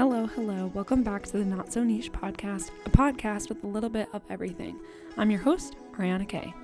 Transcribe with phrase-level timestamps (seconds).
[0.00, 0.70] Hello, hello.
[0.72, 4.22] Welcome back to the Not So Niche podcast, a podcast with a little bit of
[4.30, 4.80] everything.
[5.18, 6.54] I'm your host, Ariana Kay.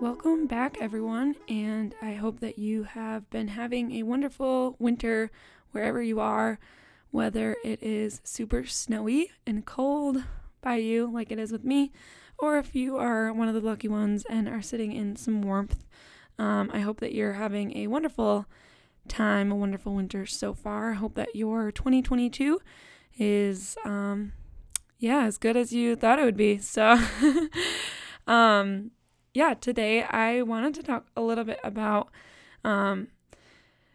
[0.00, 5.32] Welcome back, everyone, and I hope that you have been having a wonderful winter
[5.72, 6.60] wherever you are,
[7.10, 10.22] whether it is super snowy and cold
[10.60, 11.90] by you, like it is with me,
[12.38, 15.84] or if you are one of the lucky ones and are sitting in some warmth.
[16.38, 18.46] Um, I hope that you're having a wonderful
[19.08, 20.92] time, a wonderful winter so far.
[20.92, 22.60] I hope that your 2022
[23.18, 24.32] is, um,
[24.98, 26.58] yeah, as good as you thought it would be.
[26.58, 26.98] So,
[28.26, 28.92] um,
[29.34, 32.08] yeah, today I wanted to talk a little bit about
[32.64, 33.08] um,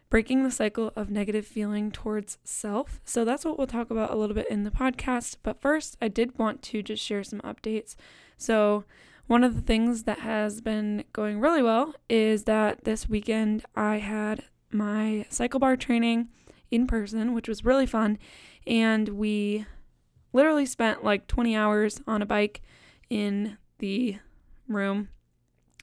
[0.08, 3.00] breaking the cycle of negative feeling towards self.
[3.04, 5.36] So that's what we'll talk about a little bit in the podcast.
[5.42, 7.96] But first, I did want to just share some updates.
[8.36, 8.84] So,
[9.26, 13.98] one of the things that has been going really well is that this weekend I
[13.98, 16.28] had my CycleBar training
[16.70, 18.18] in person, which was really fun.
[18.66, 19.66] And we
[20.32, 22.60] literally spent like 20 hours on a bike
[23.08, 24.18] in the
[24.68, 25.08] room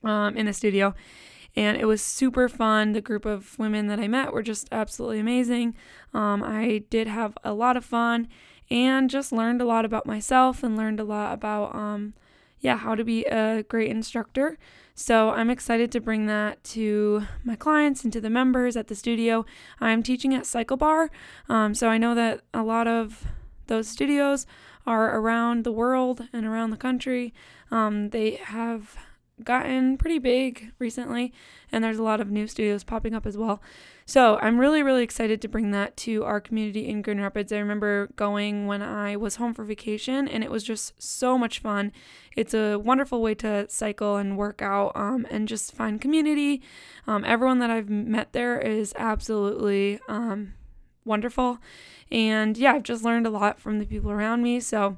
[0.03, 0.93] um, in the studio.
[1.55, 2.93] And it was super fun.
[2.93, 5.75] The group of women that I met were just absolutely amazing.
[6.13, 8.27] Um, I did have a lot of fun
[8.71, 12.13] and just learned a lot about myself and learned a lot about, um,
[12.63, 14.57] yeah, how to be a great instructor.
[14.95, 18.95] So I'm excited to bring that to my clients and to the members at the
[18.95, 19.45] studio.
[19.81, 21.09] I'm teaching at CycleBar.
[21.49, 23.25] Um, so I know that a lot of
[23.67, 24.47] those studios
[24.87, 27.33] are around the world and around the country.
[27.69, 28.95] Um, they have
[29.43, 31.33] gotten pretty big recently,
[31.71, 33.61] and there's a lot of new studios popping up as well.
[34.05, 37.51] So I'm really, really excited to bring that to our community in Grand Rapids.
[37.51, 41.59] I remember going when I was home for vacation, and it was just so much
[41.59, 41.91] fun.
[42.35, 46.61] It's a wonderful way to cycle and work out um, and just find community.
[47.07, 50.53] Um, everyone that I've met there is absolutely um,
[51.05, 51.59] wonderful.
[52.11, 54.59] And yeah, I've just learned a lot from the people around me.
[54.59, 54.97] So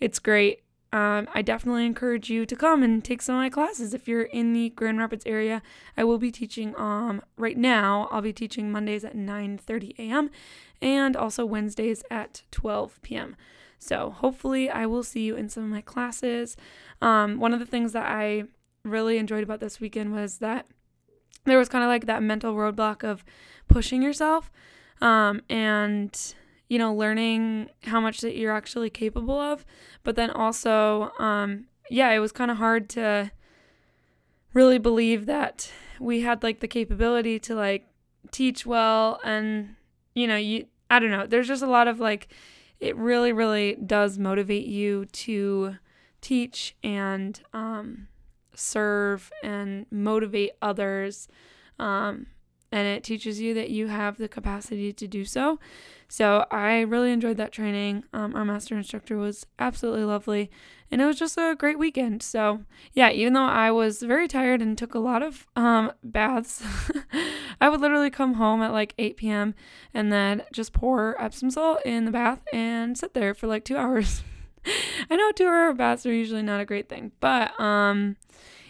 [0.00, 0.62] it's great
[0.96, 4.22] um, I definitely encourage you to come and take some of my classes if you're
[4.22, 5.60] in the Grand Rapids area.
[5.94, 8.08] I will be teaching um right now.
[8.10, 10.30] I'll be teaching Mondays at 9:30 a.m.
[10.80, 13.36] and also Wednesdays at 12 p.m.
[13.78, 16.56] So hopefully I will see you in some of my classes.
[17.02, 18.44] Um, one of the things that I
[18.82, 20.66] really enjoyed about this weekend was that
[21.44, 23.22] there was kind of like that mental roadblock of
[23.68, 24.50] pushing yourself
[25.02, 26.34] um, and
[26.68, 29.64] you know, learning how much that you're actually capable of.
[30.02, 33.30] But then also, um, yeah, it was kind of hard to
[34.52, 37.86] really believe that we had like the capability to like
[38.30, 39.76] teach well and,
[40.14, 42.28] you know, you, I don't know, there's just a lot of like,
[42.80, 45.76] it really, really does motivate you to
[46.20, 48.08] teach and um,
[48.54, 51.28] serve and motivate others.
[51.78, 52.26] Um,
[52.72, 55.58] and it teaches you that you have the capacity to do so.
[56.08, 58.04] So I really enjoyed that training.
[58.12, 60.50] Um, our master instructor was absolutely lovely,
[60.90, 62.22] and it was just a great weekend.
[62.22, 62.60] So
[62.92, 66.62] yeah, even though I was very tired and took a lot of um, baths,
[67.60, 69.54] I would literally come home at like 8 p.m.
[69.92, 73.76] and then just pour Epsom salt in the bath and sit there for like two
[73.76, 74.22] hours.
[75.10, 78.16] I know two hour baths are usually not a great thing, but um,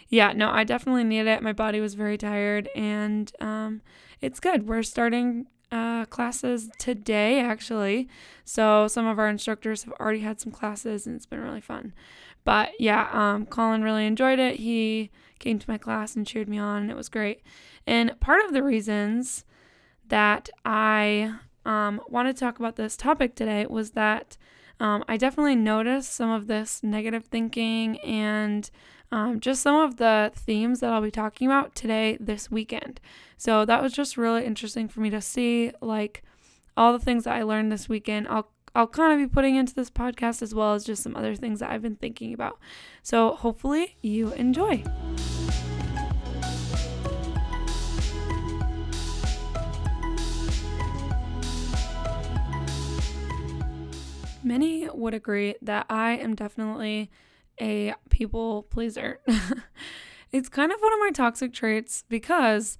[0.09, 1.43] yeah, no, I definitely needed it.
[1.43, 3.81] My body was very tired, and um,
[4.21, 4.67] it's good.
[4.67, 8.07] We're starting uh, classes today, actually.
[8.45, 11.93] So some of our instructors have already had some classes, and it's been really fun.
[12.43, 14.57] But yeah, um, Colin really enjoyed it.
[14.57, 17.41] He came to my class and cheered me on, and it was great.
[17.85, 19.43] And part of the reasons
[20.07, 21.33] that I
[21.65, 24.37] um, want to talk about this topic today was that
[24.79, 28.69] um, I definitely noticed some of this negative thinking and
[29.11, 32.99] um, just some of the themes that I'll be talking about today, this weekend.
[33.37, 36.23] So that was just really interesting for me to see, like
[36.75, 38.27] all the things that I learned this weekend.
[38.27, 41.35] I'll I'll kind of be putting into this podcast as well as just some other
[41.35, 42.59] things that I've been thinking about.
[43.01, 44.83] So hopefully you enjoy.
[54.43, 57.09] Many would agree that I am definitely
[57.59, 59.19] a people pleaser.
[60.31, 62.77] it's kind of one of my toxic traits because,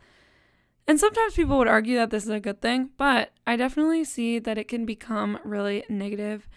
[0.88, 4.39] and sometimes people would argue that this is a good thing, but I definitely see
[4.39, 6.47] that it can become really negative.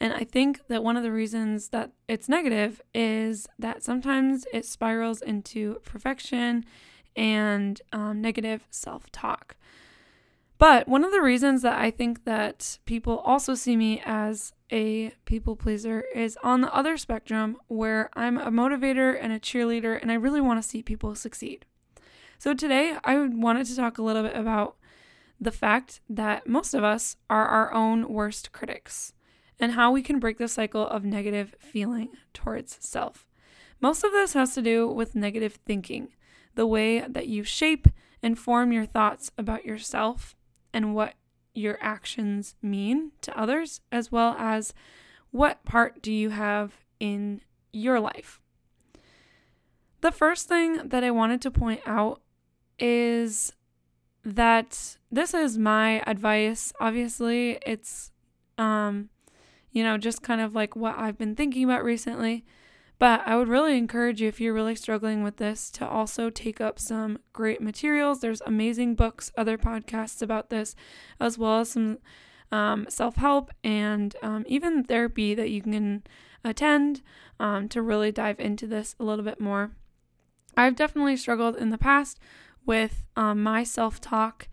[0.00, 4.66] And I think that one of the reasons that it's negative is that sometimes it
[4.66, 6.64] spirals into perfection
[7.16, 9.56] and um, negative self talk.
[10.58, 15.12] But one of the reasons that I think that people also see me as a
[15.24, 20.10] people pleaser is on the other spectrum where I'm a motivator and a cheerleader and
[20.10, 21.64] I really want to see people succeed.
[22.38, 24.76] So, today I wanted to talk a little bit about
[25.40, 29.12] the fact that most of us are our own worst critics
[29.58, 33.26] and how we can break the cycle of negative feeling towards self.
[33.80, 36.08] Most of this has to do with negative thinking,
[36.54, 37.88] the way that you shape
[38.22, 40.34] and form your thoughts about yourself
[40.72, 41.14] and what
[41.56, 44.74] your actions mean to others, as well as
[45.30, 47.40] what part do you have in
[47.72, 48.40] your life.
[50.00, 52.20] The first thing that I wanted to point out
[52.78, 53.52] is
[54.24, 56.72] that this is my advice.
[56.80, 58.12] Obviously, it's
[58.58, 59.10] um
[59.76, 62.46] you know, just kind of like what I've been thinking about recently.
[62.98, 66.60] But I would really encourage you, if you're really struggling with this, to also take
[66.60, 68.20] up some great materials.
[68.20, 70.74] There's amazing books, other podcasts about this,
[71.20, 71.98] as well as some
[72.50, 76.04] um, self help and um, even therapy that you can
[76.44, 77.02] attend
[77.38, 79.72] um, to really dive into this a little bit more.
[80.56, 82.18] I've definitely struggled in the past
[82.64, 84.48] with um, my self talk,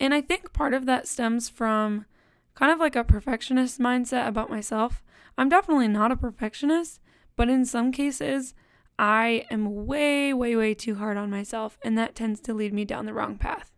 [0.00, 2.06] and I think part of that stems from
[2.54, 5.02] kind of like a perfectionist mindset about myself.
[5.36, 7.00] I'm definitely not a perfectionist,
[7.36, 8.54] but in some cases,
[8.98, 12.84] I am way, way, way too hard on myself, and that tends to lead me
[12.84, 13.72] down the wrong path.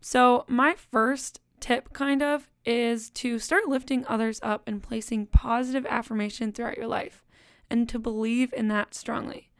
[0.00, 5.86] So, my first tip, kind of, is to start lifting others up and placing positive
[5.86, 7.24] affirmation throughout your life
[7.68, 9.50] and to believe in that strongly.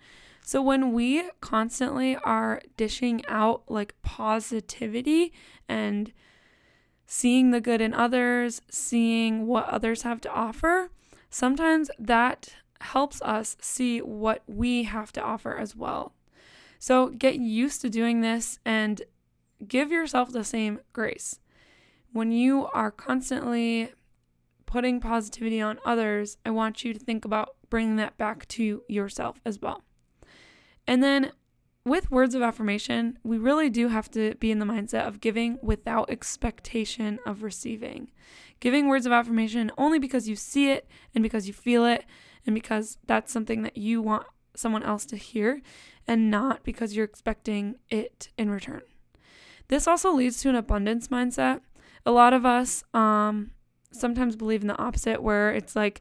[0.43, 5.33] So, when we constantly are dishing out like positivity
[5.69, 6.13] and
[7.07, 10.91] seeing the good in others, seeing what others have to offer,
[11.31, 16.15] sometimes that helps us see what we have to offer as well.
[16.79, 19.03] So get used to doing this and
[19.67, 21.39] give yourself the same grace.
[22.13, 23.93] When you are constantly
[24.67, 29.41] putting positivity on others, I want you to think about bringing that back to yourself
[29.45, 29.85] as well.
[30.87, 31.33] And then
[31.85, 35.59] with words of affirmation, we really do have to be in the mindset of giving
[35.63, 38.11] without expectation of receiving.
[38.59, 42.05] Giving words of affirmation only because you see it and because you feel it
[42.47, 45.61] and because that's something that you want someone else to hear
[46.07, 48.83] and not because you're expecting it in return.
[49.69, 51.61] This also leads to an abundance mindset.
[52.05, 53.51] A lot of us um,
[53.91, 56.01] sometimes believe in the opposite, where it's like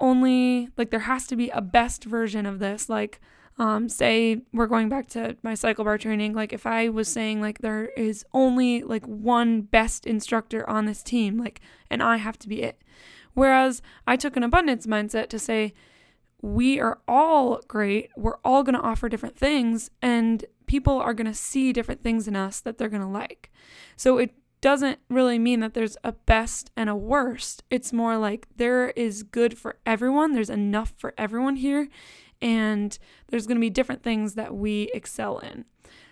[0.00, 2.88] only like there has to be a best version of this.
[2.88, 3.20] Like,
[3.58, 6.34] um, say we're going back to my CycleBar training.
[6.34, 11.02] Like, if I was saying like there is only like one best instructor on this
[11.02, 11.60] team, like,
[11.90, 12.82] and I have to be it.
[13.34, 15.72] Whereas I took an abundance mindset to say,
[16.42, 18.10] we are all great.
[18.16, 22.26] We're all going to offer different things, and people are going to see different things
[22.26, 23.50] in us that they're going to like.
[23.96, 27.62] So it doesn't really mean that there's a best and a worst.
[27.70, 31.88] It's more like there is good for everyone, there's enough for everyone here,
[32.42, 32.98] and
[33.28, 35.64] there's going to be different things that we excel in.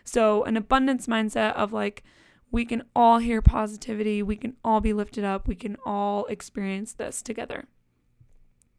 [0.05, 2.03] So, an abundance mindset of like,
[2.51, 4.23] we can all hear positivity.
[4.23, 5.47] We can all be lifted up.
[5.47, 7.67] We can all experience this together.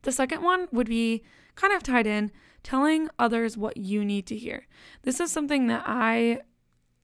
[0.02, 1.24] The second one would be
[1.56, 2.32] kind of tied in
[2.64, 4.68] telling others what you need to hear.
[5.04, 6.40] This is something that I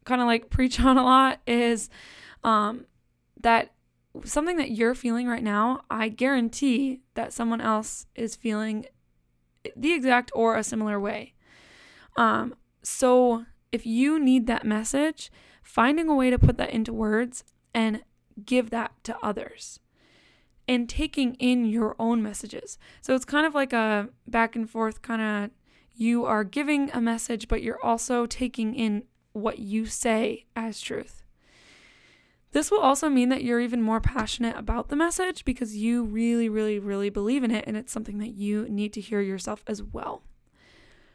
[0.06, 1.90] kind of like preach on a lot is
[2.44, 2.86] um,
[3.42, 3.72] that
[4.24, 8.86] something that you're feeling right now, I guarantee that someone else is feeling
[9.76, 11.34] the exact or a similar way.
[12.16, 15.32] Um, so if you need that message,
[15.66, 17.44] finding a way to put that into words
[17.74, 18.04] and
[18.46, 19.80] give that to others
[20.68, 22.78] and taking in your own messages.
[23.02, 25.52] So it's kind of like a back and forth kind of
[25.98, 29.04] you are giving a message, but you're also taking in
[29.34, 31.24] what you say as truth.
[32.52, 36.48] This will also mean that you're even more passionate about the message because you really,
[36.48, 39.84] really, really believe in it and it's something that you need to hear yourself as
[39.84, 40.24] well.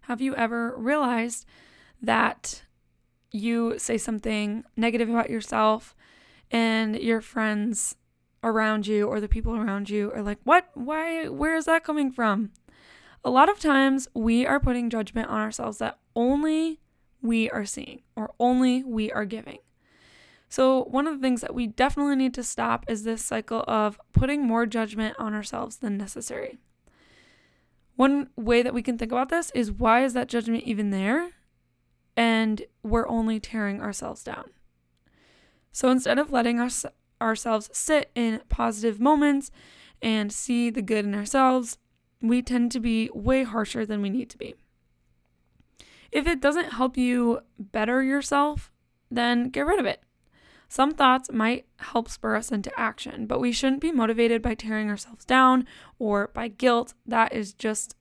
[0.02, 1.47] Have you ever realized
[2.02, 2.62] that
[3.30, 5.94] you say something negative about yourself
[6.50, 7.96] and your friends
[8.42, 10.70] around you or the people around you are like, "What?
[10.75, 11.28] Why?
[11.28, 12.52] Where is that coming from?"
[13.25, 16.80] A lot of times we are putting judgment on ourselves that only
[17.20, 19.58] we are seeing or only we are giving.
[20.49, 24.00] So, one of the things that we definitely need to stop is this cycle of
[24.12, 26.58] putting more judgment on ourselves than necessary.
[27.94, 31.32] One way that we can think about this is why is that judgment even there?
[32.21, 34.50] And we're only tearing ourselves down.
[35.73, 36.85] So instead of letting us
[37.19, 39.50] ourselves sit in positive moments
[40.03, 41.79] and see the good in ourselves,
[42.21, 44.55] we tend to be way harsher than we need to be.
[46.12, 48.71] If it doesn't help you better yourself,
[49.11, 50.03] then get rid of it.
[50.69, 54.91] Some thoughts might help spur us into action, but we shouldn't be motivated by tearing
[54.91, 55.67] ourselves down
[55.99, 56.93] or by guilt.
[57.07, 57.97] That is just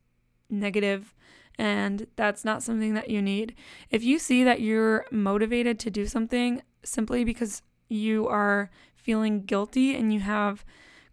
[0.50, 1.16] negative
[1.60, 3.54] And that's not something that you need.
[3.92, 9.94] If you see that you're motivated to do something simply because you are feeling guilty
[9.94, 10.64] and you have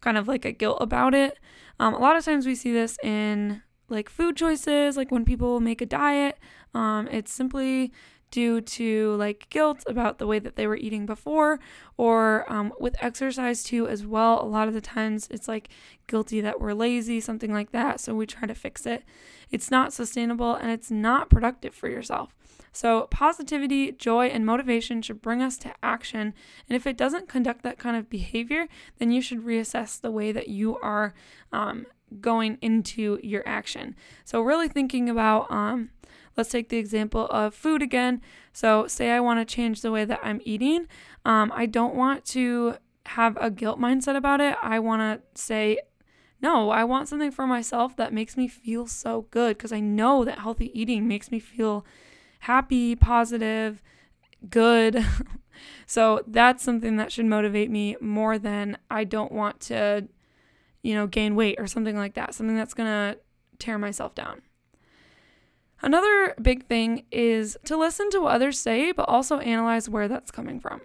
[0.01, 1.37] kind of like a guilt about it,
[1.81, 5.59] um, a lot of times we see this in like food choices, like when people
[5.59, 6.39] make a diet.
[6.75, 7.93] Um, it's simply
[8.31, 11.59] due to like guilt about the way that they were eating before,
[11.97, 14.43] or um, with exercise too, as well.
[14.43, 15.69] A lot of the times it's like
[16.07, 18.01] guilty that we're lazy, something like that.
[18.01, 19.05] So we try to fix it.
[19.51, 22.35] It's not sustainable and it's not productive for yourself.
[22.77, 26.35] So, positivity, joy, and motivation should bring us to action.
[26.69, 28.67] And if it doesn't conduct that kind of behavior,
[28.99, 31.15] then you should reassess the way that you are
[31.55, 31.87] um,
[32.21, 33.97] going into your action.
[34.27, 35.89] So, really thinking about, um,
[36.37, 38.21] let's take the example of food again.
[38.53, 40.87] So, say I want to change the way that I'm eating.
[41.25, 42.77] Um, I don't want to
[43.07, 44.57] have a guilt mindset about it.
[44.63, 45.79] I want to say,
[46.41, 50.25] no, I want something for myself that makes me feel so good because I know
[50.25, 51.85] that healthy eating makes me feel
[52.41, 53.83] happy, positive,
[54.51, 55.05] good.
[55.87, 60.09] so that's something that should motivate me more than I don't want to
[60.87, 63.19] you know, gain weight or something like that, something that's going to
[63.59, 64.41] tear myself down.
[65.83, 70.31] Another big thing is to listen to what others say, but also analyze where that's
[70.31, 70.81] coming from.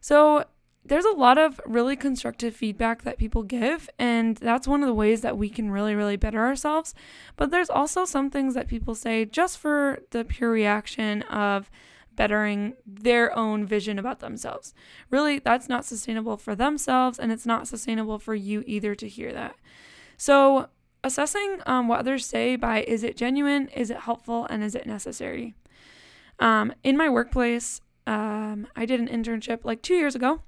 [0.00, 0.44] So,
[0.84, 4.94] there's a lot of really constructive feedback that people give, and that's one of the
[4.94, 6.92] ways that we can really, really better ourselves.
[7.36, 11.70] But there's also some things that people say just for the pure reaction of,
[12.14, 14.74] bettering their own vision about themselves.
[15.10, 19.32] Really, that's not sustainable for themselves, and it's not sustainable for you either to hear
[19.32, 19.56] that.
[20.16, 20.68] So,
[21.04, 24.86] assessing um, what others say by is it genuine, is it helpful, and is it
[24.86, 25.54] necessary?
[26.38, 30.40] Um, in my workplace, um, I did an internship like two years ago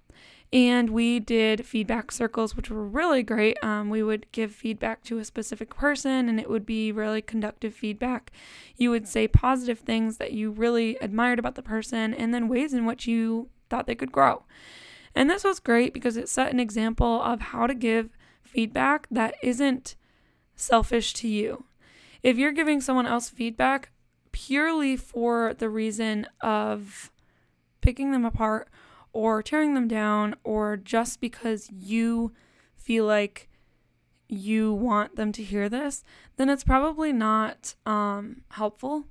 [0.55, 3.57] and we did feedback circles, which were really great.
[3.61, 7.75] Um, we would give feedback to a specific person, and it would be really conductive
[7.75, 8.31] feedback.
[8.77, 12.73] You would say positive things that you really admired about the person, and then ways
[12.73, 14.45] in which you thought they could grow.
[15.13, 18.11] And this was great because it set an example of how to give
[18.45, 19.97] feedback that isn't
[20.57, 21.65] selfish to you.
[22.23, 23.91] If you're giving someone else feedback
[24.33, 27.13] purely for the reason of
[27.81, 28.69] picking them apart
[29.13, 32.33] or tearing them down or just because you
[32.77, 33.49] feel like
[34.29, 36.03] you want them to hear this,
[36.37, 39.05] then it's probably not um, helpful.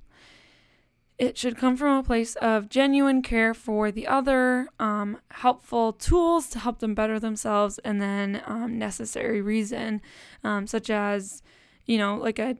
[1.16, 6.48] It should come from a place of genuine care for the other, um, helpful tools
[6.50, 10.02] to help them better themselves, and then um, necessary reason,
[10.42, 11.42] um, such as,
[11.86, 12.56] you know, like a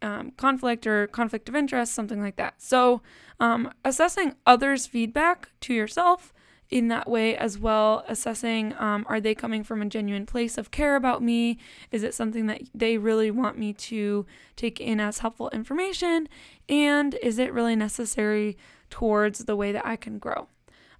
[0.00, 2.62] um, conflict or conflict of interest, something like that.
[2.62, 3.02] So,
[3.40, 6.32] um, assessing others' feedback to yourself
[6.72, 10.70] in that way as well, assessing um, are they coming from a genuine place of
[10.70, 11.58] care about me?
[11.90, 14.24] Is it something that they really want me to
[14.56, 16.28] take in as helpful information?
[16.70, 18.56] And is it really necessary
[18.88, 20.48] towards the way that I can grow?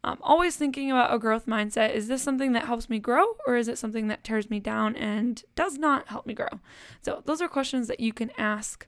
[0.04, 1.94] Um, always thinking about a growth mindset.
[1.94, 4.94] Is this something that helps me grow, or is it something that tears me down
[4.96, 6.60] and does not help me grow?
[7.02, 8.86] So, those are questions that you can ask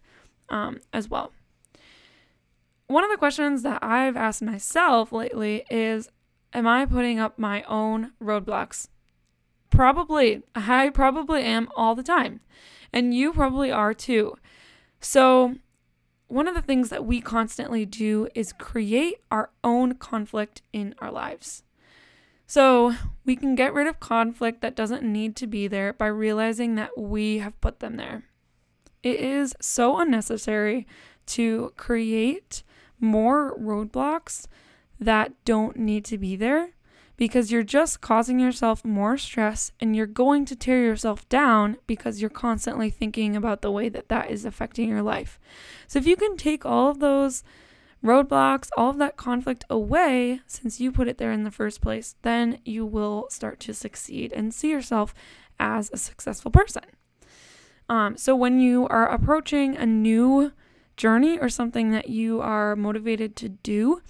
[0.48, 1.32] um, as well.
[2.88, 6.08] One of the questions that I've asked myself lately is
[6.54, 8.86] Am I putting up my own roadblocks?
[9.70, 10.44] Probably.
[10.54, 12.40] I probably am all the time.
[12.92, 14.36] And you probably are too.
[15.00, 15.56] So,
[16.28, 21.10] one of the things that we constantly do is create our own conflict in our
[21.10, 21.64] lives.
[22.46, 22.94] So,
[23.24, 26.96] we can get rid of conflict that doesn't need to be there by realizing that
[26.96, 28.22] we have put them there.
[29.02, 30.86] It is so unnecessary
[31.26, 32.62] to create
[33.00, 34.46] more roadblocks
[35.00, 36.70] that don't need to be there
[37.16, 42.20] because you're just causing yourself more stress and you're going to tear yourself down because
[42.20, 45.38] you're constantly thinking about the way that that is affecting your life.
[45.86, 47.44] So if you can take all of those
[48.04, 52.16] roadblocks, all of that conflict away since you put it there in the first place,
[52.22, 55.14] then you will start to succeed and see yourself
[55.58, 56.82] as a successful person.
[57.88, 60.52] Um, so when you are approaching a new
[60.96, 64.02] journey or something that you are motivated to do,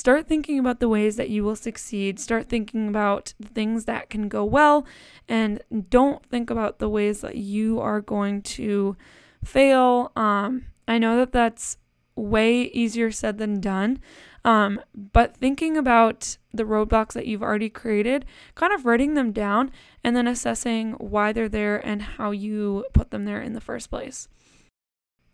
[0.00, 2.18] Start thinking about the ways that you will succeed.
[2.18, 4.86] Start thinking about things that can go well,
[5.28, 8.96] and don't think about the ways that you are going to
[9.44, 10.10] fail.
[10.16, 11.76] Um, I know that that's
[12.16, 13.98] way easier said than done.
[14.42, 19.70] Um, but thinking about the roadblocks that you've already created, kind of writing them down,
[20.02, 23.90] and then assessing why they're there and how you put them there in the first
[23.90, 24.28] place.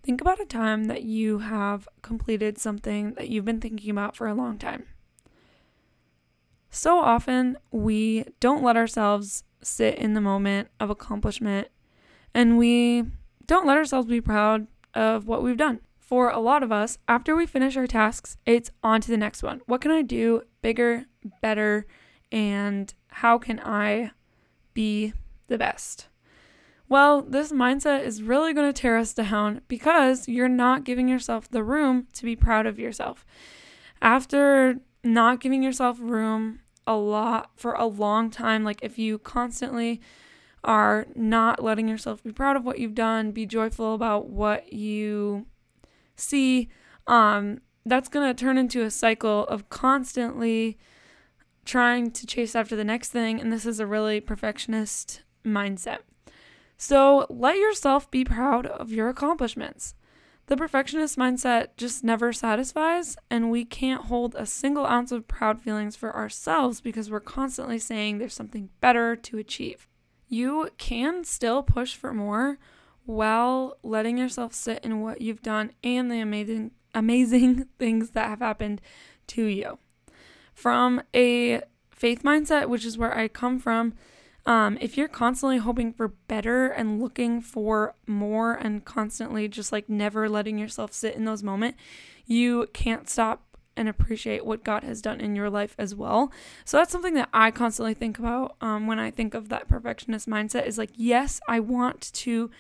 [0.07, 4.29] Think about a time that you have completed something that you've been thinking about for
[4.29, 4.87] a long time.
[6.71, 11.67] So often, we don't let ourselves sit in the moment of accomplishment
[12.33, 13.03] and we
[13.49, 15.81] don't let ourselves be proud of what we've done.
[16.07, 19.43] for a lot of us, after we finish our tasks, it's on to the next
[19.43, 19.61] one.
[19.67, 21.07] What can I do bigger,
[21.43, 21.85] better,
[22.31, 24.13] and how can I
[24.73, 25.15] be
[25.49, 26.07] the best?
[26.89, 31.49] Well, this mindset is really going to tear us down because you're not giving yourself
[31.49, 33.27] the room to be proud of yourself.
[34.01, 40.01] After not giving yourself room a lot for a long time, like if you constantly
[40.63, 45.47] are not letting yourself be proud of what you've done, be joyful about what you
[46.15, 46.69] see,
[47.09, 50.79] um, that's going to turn into a cycle of constantly
[51.65, 53.41] trying to chase after the next thing.
[53.41, 55.99] And this is a really perfectionist mindset.
[56.77, 59.95] So let yourself be proud of your accomplishments.
[60.47, 65.61] The perfectionist mindset just never satisfies, and we can't hold a single ounce of proud
[65.61, 69.89] feelings for ourselves because we're constantly saying there's something better to achieve.
[70.29, 72.59] You can still push for more
[73.07, 78.41] while letting yourself sit in what you've done and the amazing amazing things that have
[78.41, 78.81] happened
[79.29, 79.79] to you.
[80.55, 83.95] From a faith mindset, which is where I come from,
[84.47, 89.89] um, if you're constantly hoping for better and looking for more and constantly just like
[89.89, 91.79] never letting yourself sit in those moments,
[92.27, 93.43] you can't stop
[93.77, 96.33] and appreciate what God has done in your life as well.
[96.65, 100.29] So that's something that I constantly think about um, when I think of that perfectionist
[100.29, 102.51] mindset is like, yes, I want to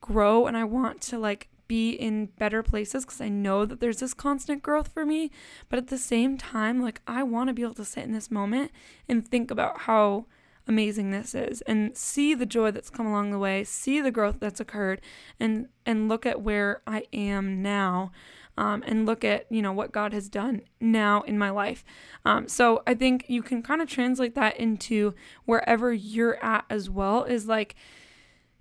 [0.00, 4.00] grow and I want to like be in better places because I know that there's
[4.00, 5.30] this constant growth for me.
[5.68, 8.30] But at the same time, like I want to be able to sit in this
[8.30, 8.70] moment
[9.08, 10.26] and think about how
[10.66, 14.36] amazing this is and see the joy that's come along the way, see the growth
[14.40, 15.00] that's occurred
[15.38, 18.12] and and look at where I am now.
[18.58, 21.84] Um, and look at you know what God has done now in my life.
[22.24, 26.88] Um, so I think you can kind of translate that into wherever you're at as
[26.88, 27.24] well.
[27.24, 27.74] Is like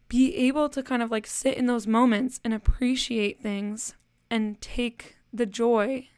[0.10, 3.94] be able to kind of like sit in those moments and appreciate things
[4.30, 6.10] and take the joy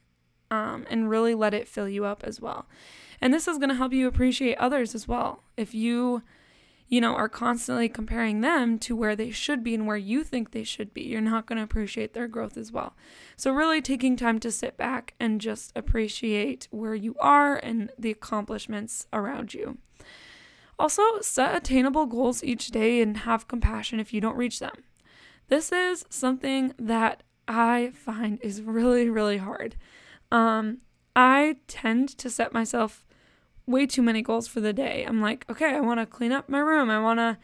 [0.51, 2.67] um, and really let it fill you up as well.
[3.21, 5.43] And this is going to help you appreciate others as well.
[5.55, 6.21] If you,
[6.87, 10.51] you know, are constantly comparing them to where they should be and where you think
[10.51, 12.95] they should be, you're not going to appreciate their growth as well.
[13.35, 18.11] So, really taking time to sit back and just appreciate where you are and the
[18.11, 19.79] accomplishments around you.
[20.79, 24.83] Also, set attainable goals each day and have compassion if you don't reach them.
[25.47, 29.75] This is something that I find is really, really hard.
[30.31, 30.79] Um,
[31.15, 33.05] I tend to set myself
[33.65, 35.03] way too many goals for the day.
[35.07, 36.89] I'm like, okay, I want to clean up my room.
[36.89, 37.37] I want to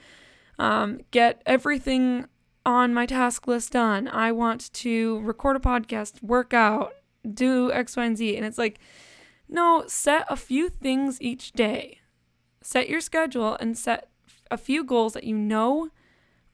[0.63, 2.28] um, get everything
[2.65, 4.08] on my task list done.
[4.08, 6.93] I want to record a podcast, work out,
[7.32, 8.38] do X, Y, and Z.
[8.38, 8.80] And it's like,
[9.50, 12.00] no, set a few things each day.
[12.62, 14.10] Set your schedule and set
[14.50, 15.89] a few goals that you know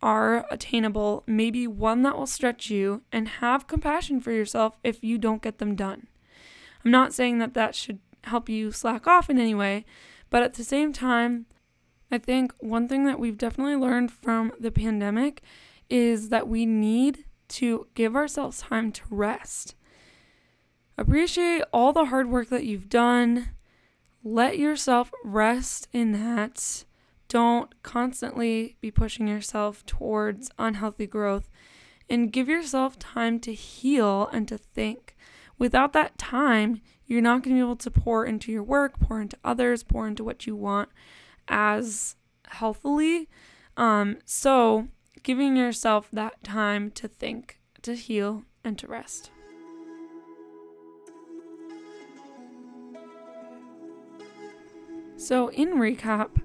[0.02, 5.18] are attainable, maybe one that will stretch you, and have compassion for yourself if you
[5.18, 6.08] don't get them done.
[6.84, 9.86] I'm not saying that that should help you slack off in any way.
[10.30, 11.46] But at the same time,
[12.12, 15.42] I think one thing that we've definitely learned from the pandemic
[15.89, 19.76] is that we need to give ourselves time to rest.
[20.98, 23.50] Appreciate all the hard work that you've done.
[24.24, 26.86] Let yourself rest in that.
[27.28, 31.50] Don't constantly be pushing yourself towards unhealthy growth
[32.10, 35.15] and give yourself time to heal and to think.
[35.60, 39.22] Without that time, you're not going to be able to pour into your work, pour
[39.22, 40.89] into others, pour into what you want
[41.50, 42.15] as
[42.48, 43.28] healthily.
[43.76, 44.88] Um, so,
[45.22, 49.32] giving yourself that time to think, to heal, and to rest.
[55.17, 56.41] So, in recap,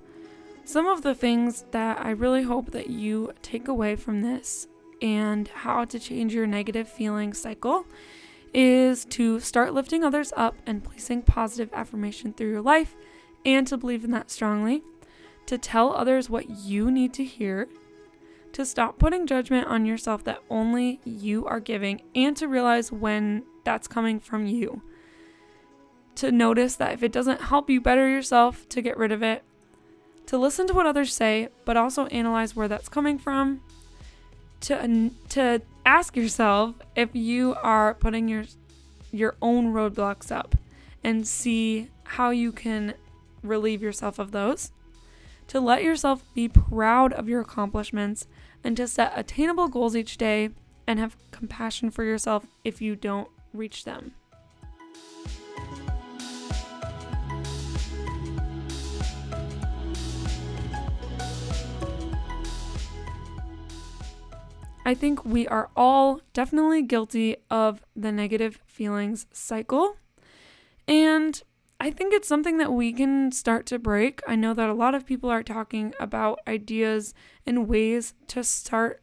[0.65, 4.67] some of the things that I really hope that you take away from this
[5.01, 7.87] and how to change your negative feeling cycle
[8.55, 12.95] is to start lifting others up and placing positive affirmation through your life
[13.45, 14.83] and to believe in that strongly,
[15.47, 17.69] to tell others what you need to hear,
[18.53, 23.43] to stop putting judgment on yourself that only you are giving, and to realize when
[23.65, 24.81] that's coming from you.
[26.17, 29.43] To notice that if it doesn't help you better yourself, to get rid of it.
[30.27, 33.61] To listen to what others say, but also analyze where that's coming from.
[34.65, 38.45] To, to ask yourself if you are putting your
[39.13, 40.57] your own roadblocks up
[41.05, 42.95] and see how you can
[43.43, 44.73] relieve yourself of those.
[45.49, 48.27] To let yourself be proud of your accomplishments
[48.65, 50.51] and to set attainable goals each day
[50.87, 54.13] and have compassion for yourself if you don't reach them.
[64.85, 69.97] I think we are all definitely guilty of the negative feelings cycle.
[70.87, 71.43] And
[71.81, 74.21] I think it's something that we can start to break.
[74.29, 77.15] I know that a lot of people are talking about ideas
[77.47, 79.03] and ways to start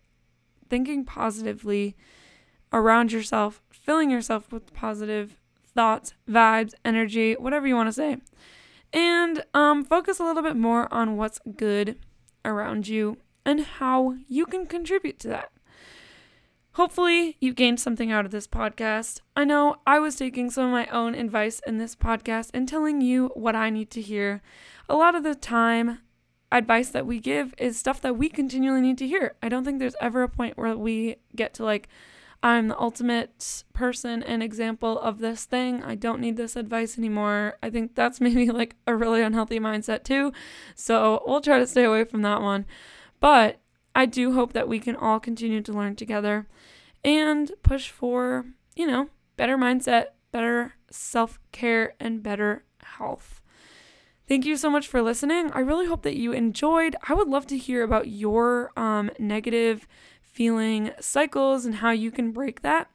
[0.70, 1.96] thinking positively
[2.72, 8.18] around yourself, filling yourself with positive thoughts, vibes, energy, whatever you want to say.
[8.94, 11.98] And um, focus a little bit more on what's good
[12.46, 15.52] around you and how you can contribute to that.
[16.76, 19.20] Hopefully, you gained something out of this podcast.
[19.36, 23.02] I know I was taking some of my own advice in this podcast and telling
[23.02, 24.42] you what I need to hear.
[24.88, 26.00] A lot of the time,
[26.50, 29.36] advice that we give is stuff that we continually need to hear.
[29.44, 31.90] I don't think there's ever a point where we get to like,
[32.42, 35.84] I'm the ultimate person and example of this thing.
[35.84, 37.58] I don't need this advice anymore.
[37.62, 40.32] I think that's maybe like a really unhealthy mindset too.
[40.76, 42.66] So we'll try to stay away from that one.
[43.20, 43.60] But
[43.94, 46.48] I do hope that we can all continue to learn together
[47.04, 53.42] and push for, you know, better mindset, better self care, and better health.
[54.28, 55.52] Thank you so much for listening.
[55.52, 56.96] I really hope that you enjoyed.
[57.08, 59.88] I would love to hear about your um, negative
[60.22, 62.90] feeling cycles and how you can break that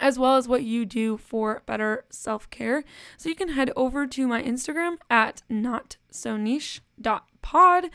[0.00, 2.84] as well as what you do for better self care.
[3.16, 7.90] So you can head over to my Instagram at not so niche.pod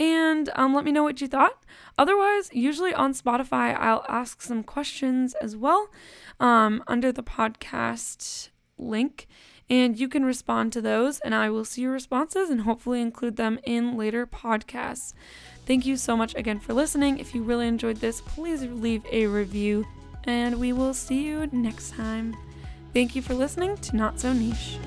[0.00, 1.62] and um, let me know what you thought.
[1.98, 5.90] Otherwise, usually on Spotify, I'll ask some questions as well
[6.40, 9.28] um, under the podcast link,
[9.68, 13.36] and you can respond to those, and I will see your responses and hopefully include
[13.36, 15.12] them in later podcasts.
[15.66, 17.18] Thank you so much again for listening.
[17.18, 19.86] If you really enjoyed this, please leave a review,
[20.24, 22.34] and we will see you next time.
[22.94, 24.78] Thank you for listening to Not So Niche.